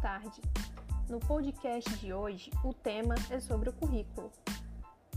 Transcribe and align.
tarde. 0.00 0.40
No 1.08 1.18
podcast 1.18 1.90
de 1.96 2.12
hoje, 2.12 2.50
o 2.64 2.72
tema 2.72 3.14
é 3.30 3.40
sobre 3.40 3.68
o 3.68 3.72
currículo. 3.72 4.30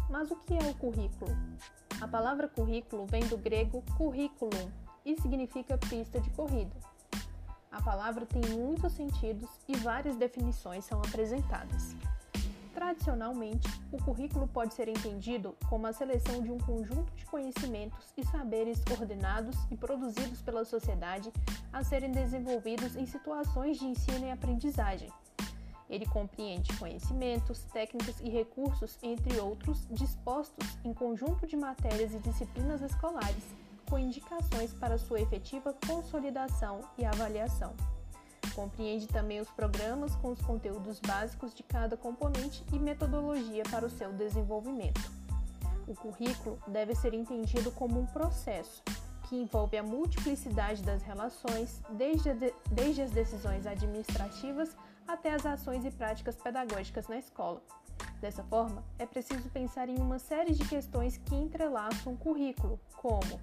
Mas 0.10 0.32
o 0.32 0.36
que 0.36 0.54
é 0.54 0.70
o 0.70 0.74
currículo? 0.74 1.32
A 2.02 2.08
palavra 2.08 2.48
currículo 2.48 3.06
vem 3.06 3.24
do 3.28 3.38
grego 3.38 3.84
curriculum 3.96 4.72
e 5.06 5.16
significa 5.22 5.78
pista 5.78 6.20
de 6.20 6.30
corrida. 6.32 6.76
A 7.72 7.82
palavra 7.82 8.26
tem 8.26 8.42
muitos 8.58 8.94
sentidos 8.94 9.50
e 9.68 9.78
várias 9.78 10.16
definições 10.16 10.84
são 10.84 11.00
apresentadas. 11.00 11.96
Tradicionalmente, 12.74 13.68
o 13.92 13.98
currículo 14.02 14.48
pode 14.48 14.74
ser 14.74 14.88
entendido 14.88 15.56
como 15.70 15.88
a 15.88 15.94
seleção 15.94 16.42
de 16.42 16.52
um 16.52 16.58
conjunto 16.58 17.14
de 17.14 17.26
conhecimentos 17.26 18.14
e 18.16 18.26
saberes 18.26 18.82
ordenados 18.90 19.56
e 19.70 19.76
produzidos 19.76 20.42
pela 20.42 20.64
sociedade 20.64 21.32
a 21.74 21.84
serem 21.84 22.12
desenvolvidos 22.12 22.96
em 22.96 23.06
situações 23.06 23.78
de 23.78 23.86
ensino 23.86 24.26
e 24.26 24.32
aprendizagem. 24.32 25.12
Ele 25.90 26.06
compreende 26.06 26.76
conhecimentos, 26.78 27.66
técnicas 27.74 28.22
e 28.22 28.30
recursos, 28.30 28.98
entre 29.04 29.38
outros, 29.42 29.86
dispostos 29.92 30.66
em 30.86 30.94
conjunto 30.94 31.46
de 31.46 31.58
matérias 31.58 32.14
e 32.14 32.20
disciplinas 32.20 32.82
escolares, 32.82 33.44
com 33.90 34.00
indicações 34.00 34.74
para 34.74 34.98
sua 34.98 35.20
efetiva 35.20 35.76
consolidação 35.86 36.80
e 36.98 37.04
avaliação. 37.04 37.76
Compreende 38.54 39.08
também 39.08 39.40
os 39.40 39.50
programas 39.50 40.16
com 40.16 40.32
os 40.32 40.42
conteúdos 40.42 41.00
básicos 41.00 41.54
de 41.54 41.64
cada 41.64 41.96
componente 41.96 42.64
e 42.74 42.80
metodologia 42.80 43.64
para 43.70 43.86
o 43.86 43.90
seu 43.90 44.12
desenvolvimento. 44.12 45.12
O 45.88 45.96
currículo 45.96 46.60
deve 46.68 46.96
ser 46.96 47.14
entendido 47.14 47.72
como 47.72 48.00
um 48.00 48.06
processo 48.06 48.84
que 49.32 49.36
envolve 49.38 49.78
a 49.78 49.84
multiplicidade 49.84 50.84
das 50.84 51.02
relações, 51.04 51.82
desde, 51.92 52.34
de, 52.34 52.54
desde 52.70 53.02
as 53.02 53.12
decisões 53.12 53.66
administrativas 53.66 54.76
até 55.08 55.34
as 55.34 55.46
ações 55.46 55.86
e 55.86 55.92
práticas 55.92 56.36
pedagógicas 56.36 57.08
na 57.08 57.18
escola. 57.18 57.62
Dessa 58.20 58.44
forma, 58.44 58.84
é 59.00 59.06
preciso 59.06 59.50
pensar 59.50 59.90
em 59.90 59.98
uma 59.98 60.20
série 60.20 60.54
de 60.54 60.68
questões 60.68 61.18
que 61.18 61.34
entrelaçam 61.34 62.14
o 62.14 62.18
currículo, 62.18 62.80
como 62.98 63.40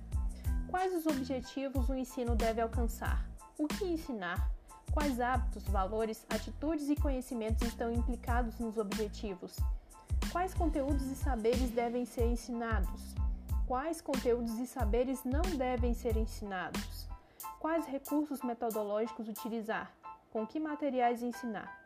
quais 0.69 0.95
os 0.95 1.07
objetivos 1.07 1.89
o 1.89 1.95
ensino 1.95 2.37
deve 2.37 2.61
alcançar, 2.61 3.27
o 3.59 3.67
que 3.67 3.85
ensinar, 3.85 4.51
Quais 4.99 5.21
hábitos, 5.21 5.63
valores, 5.69 6.27
atitudes 6.29 6.91
e 6.91 6.97
conhecimentos 6.97 7.63
estão 7.63 7.93
implicados 7.93 8.59
nos 8.59 8.77
objetivos? 8.77 9.55
Quais 10.33 10.53
conteúdos 10.53 11.07
e 11.07 11.15
saberes 11.15 11.71
devem 11.71 12.05
ser 12.05 12.27
ensinados? 12.27 13.15
Quais 13.65 14.01
conteúdos 14.01 14.59
e 14.59 14.67
saberes 14.67 15.23
não 15.23 15.43
devem 15.57 15.95
ser 15.95 16.17
ensinados? 16.17 17.07
Quais 17.61 17.87
recursos 17.87 18.43
metodológicos 18.43 19.29
utilizar? 19.29 19.93
Com 20.33 20.45
que 20.45 20.59
materiais 20.59 21.23
ensinar? 21.23 21.81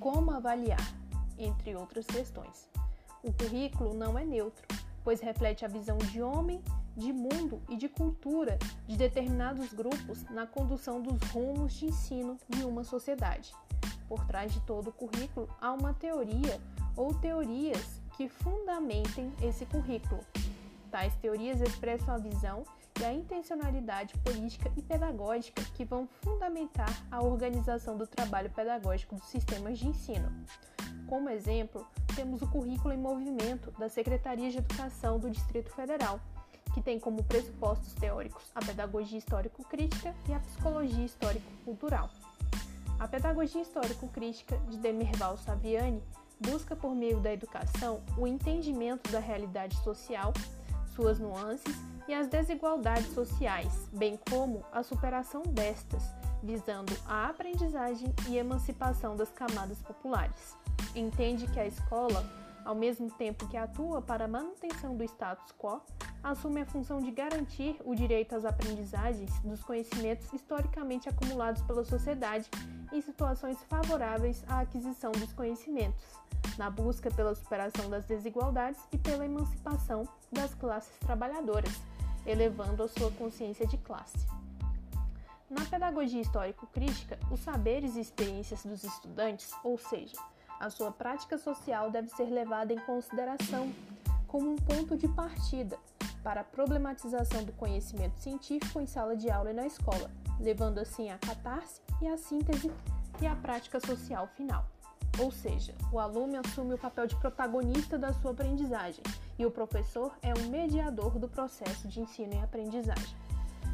Como 0.00 0.32
avaliar? 0.32 0.92
Entre 1.38 1.76
outras 1.76 2.04
questões. 2.04 2.68
O 3.22 3.32
currículo 3.32 3.94
não 3.94 4.18
é 4.18 4.24
neutro, 4.24 4.66
pois 5.02 5.20
reflete 5.20 5.64
a 5.64 5.68
visão 5.68 5.98
de 5.98 6.22
homem 6.22 6.62
de 6.96 7.12
mundo 7.12 7.62
e 7.68 7.76
de 7.76 7.88
cultura 7.88 8.58
de 8.86 8.96
determinados 8.96 9.72
grupos 9.72 10.24
na 10.30 10.46
condução 10.46 11.00
dos 11.00 11.20
rumos 11.30 11.72
de 11.74 11.86
ensino 11.86 12.36
de 12.48 12.64
uma 12.64 12.84
sociedade. 12.84 13.52
Por 14.08 14.24
trás 14.26 14.52
de 14.52 14.60
todo 14.60 14.88
o 14.88 14.92
currículo 14.92 15.48
há 15.60 15.72
uma 15.72 15.94
teoria 15.94 16.60
ou 16.96 17.14
teorias 17.14 18.00
que 18.16 18.28
fundamentem 18.28 19.32
esse 19.42 19.64
currículo. 19.64 20.20
Tais 20.90 21.14
teorias 21.16 21.60
expressam 21.60 22.14
a 22.14 22.18
visão 22.18 22.64
e 23.00 23.04
a 23.04 23.12
intencionalidade 23.12 24.12
política 24.18 24.70
e 24.76 24.82
pedagógica 24.82 25.62
que 25.74 25.84
vão 25.84 26.08
fundamentar 26.20 26.90
a 27.10 27.22
organização 27.22 27.96
do 27.96 28.06
trabalho 28.06 28.50
pedagógico 28.50 29.14
dos 29.14 29.28
sistemas 29.28 29.78
de 29.78 29.88
ensino. 29.88 30.30
Como 31.08 31.30
exemplo, 31.30 31.86
temos 32.12 32.42
o 32.42 32.46
Currículo 32.46 32.92
em 32.92 32.98
Movimento 32.98 33.70
da 33.78 33.88
Secretaria 33.88 34.50
de 34.50 34.58
Educação 34.58 35.18
do 35.18 35.30
Distrito 35.30 35.70
Federal, 35.70 36.20
que 36.72 36.80
tem 36.80 36.98
como 36.98 37.22
pressupostos 37.24 37.94
teóricos 37.94 38.44
a 38.54 38.60
pedagogia 38.60 39.18
histórico-crítica 39.18 40.14
e 40.28 40.32
a 40.32 40.40
psicologia 40.40 41.04
histórico-cultural. 41.04 42.10
A 42.98 43.08
pedagogia 43.08 43.62
histórico-crítica 43.62 44.56
de 44.68 44.76
Demerval 44.76 45.36
Saviani 45.38 46.02
busca, 46.40 46.76
por 46.76 46.94
meio 46.94 47.20
da 47.20 47.32
educação, 47.32 48.02
o 48.16 48.26
entendimento 48.26 49.10
da 49.10 49.20
realidade 49.20 49.76
social, 49.78 50.32
suas 50.94 51.18
nuances 51.18 51.74
e 52.08 52.14
as 52.14 52.28
desigualdades 52.28 53.12
sociais, 53.14 53.88
bem 53.92 54.18
como 54.28 54.64
a 54.72 54.82
superação 54.82 55.42
destas, 55.42 56.02
visando 56.42 56.92
a 57.06 57.28
aprendizagem 57.28 58.14
e 58.28 58.36
emancipação 58.36 59.16
das 59.16 59.30
camadas 59.30 59.80
populares. 59.82 60.56
Entende 60.94 61.46
que 61.46 61.60
a 61.60 61.66
escola, 61.66 62.24
ao 62.64 62.74
mesmo 62.74 63.10
tempo 63.10 63.46
que 63.46 63.56
atua 63.56 64.02
para 64.02 64.24
a 64.24 64.28
manutenção 64.28 64.96
do 64.96 65.04
status 65.04 65.52
quo, 65.58 65.80
assume 66.22 66.60
a 66.60 66.66
função 66.66 67.00
de 67.00 67.10
garantir 67.10 67.76
o 67.84 67.94
direito 67.94 68.34
às 68.34 68.44
aprendizagens 68.44 69.30
dos 69.40 69.62
conhecimentos 69.62 70.32
historicamente 70.32 71.08
acumulados 71.08 71.62
pela 71.62 71.84
sociedade 71.84 72.50
em 72.92 73.00
situações 73.00 73.62
favoráveis 73.64 74.44
à 74.48 74.60
aquisição 74.60 75.12
dos 75.12 75.32
conhecimentos, 75.32 76.04
na 76.58 76.68
busca 76.68 77.10
pela 77.10 77.34
superação 77.34 77.88
das 77.88 78.04
desigualdades 78.04 78.80
e 78.92 78.98
pela 78.98 79.24
emancipação 79.24 80.06
das 80.30 80.52
classes 80.54 80.96
trabalhadoras, 80.98 81.80
elevando 82.26 82.82
a 82.82 82.88
sua 82.88 83.10
consciência 83.12 83.66
de 83.66 83.78
classe. 83.78 84.26
Na 85.48 85.64
pedagogia 85.64 86.20
histórico-crítica, 86.20 87.18
os 87.30 87.40
saberes 87.40 87.96
e 87.96 88.00
experiências 88.00 88.64
dos 88.64 88.84
estudantes, 88.84 89.52
ou 89.64 89.78
seja, 89.78 90.16
a 90.60 90.68
sua 90.68 90.92
prática 90.92 91.38
social 91.38 91.90
deve 91.90 92.10
ser 92.10 92.26
levada 92.26 92.72
em 92.72 92.78
consideração 92.80 93.72
como 94.28 94.52
um 94.52 94.56
ponto 94.56 94.94
de 94.94 95.08
partida 95.08 95.78
para 96.22 96.42
a 96.42 96.44
problematização 96.44 97.42
do 97.42 97.52
conhecimento 97.52 98.20
científico 98.20 98.78
em 98.78 98.86
sala 98.86 99.16
de 99.16 99.30
aula 99.30 99.50
e 99.50 99.54
na 99.54 99.66
escola, 99.66 100.10
levando 100.38 100.78
assim 100.78 101.10
à 101.10 101.16
catarse 101.16 101.80
e 102.02 102.06
à 102.06 102.18
síntese 102.18 102.70
e 103.22 103.26
à 103.26 103.34
prática 103.34 103.80
social 103.80 104.28
final. 104.36 104.66
Ou 105.18 105.32
seja, 105.32 105.74
o 105.90 105.98
aluno 105.98 106.38
assume 106.38 106.74
o 106.74 106.78
papel 106.78 107.06
de 107.06 107.16
protagonista 107.16 107.98
da 107.98 108.12
sua 108.12 108.30
aprendizagem 108.30 109.02
e 109.38 109.46
o 109.46 109.50
professor 109.50 110.14
é 110.22 110.32
o 110.34 110.50
mediador 110.50 111.18
do 111.18 111.28
processo 111.28 111.88
de 111.88 112.00
ensino 112.00 112.34
e 112.34 112.38
aprendizagem. 112.38 113.16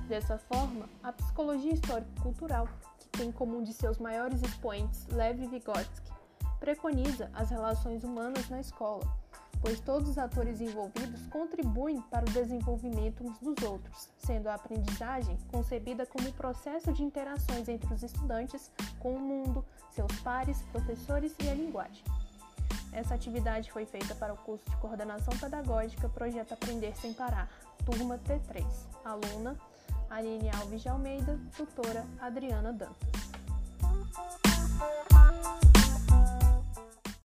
Dessa 0.09 0.39
forma, 0.39 0.89
a 1.03 1.13
psicologia 1.13 1.75
histórico-cultural, 1.75 2.69
que 2.99 3.09
tem 3.09 3.33
como 3.33 3.59
um 3.59 3.63
de 3.63 3.73
seus 3.73 3.99
maiores 3.99 4.41
expoentes 4.41 5.05
Lev 5.09 5.41
Vygotsky, 5.47 6.16
preconiza 6.67 7.31
as 7.33 7.49
relações 7.49 8.03
humanas 8.03 8.49
na 8.49 8.59
escola, 8.59 9.07
pois 9.61 9.79
todos 9.79 10.09
os 10.09 10.19
atores 10.19 10.61
envolvidos 10.61 11.25
contribuem 11.29 12.01
para 12.11 12.29
o 12.29 12.33
desenvolvimento 12.33 13.25
uns 13.25 13.39
dos 13.39 13.63
outros, 13.63 14.09
sendo 14.19 14.49
a 14.49 14.55
aprendizagem 14.55 15.39
concebida 15.53 16.05
como 16.05 16.29
um 16.29 16.33
processo 16.33 16.93
de 16.93 17.05
interações 17.05 17.69
entre 17.69 17.95
os 17.95 18.03
estudantes 18.03 18.69
com 18.99 19.15
o 19.15 19.21
mundo, 19.21 19.65
seus 19.93 20.11
pares, 20.23 20.61
professores 20.73 21.37
e 21.39 21.49
a 21.49 21.55
linguagem. 21.55 22.03
Essa 22.93 23.15
atividade 23.15 23.71
foi 23.71 23.87
feita 23.87 24.17
para 24.17 24.35
o 24.35 24.37
curso 24.39 24.69
de 24.69 24.77
Coordenação 24.79 25.39
Pedagógica 25.39 26.09
Projeto 26.09 26.51
Aprender 26.51 26.97
Sem 26.97 27.15
Parar, 27.15 27.49
turma 27.85 28.19
T3. 28.19 28.67
Aluna 29.05 29.57
Aline 30.11 30.51
Alves 30.51 30.83
de 30.83 30.89
Almeida, 30.89 31.39
tutora 31.57 32.05
Adriana 32.21 32.73
Dantas. 32.73 33.27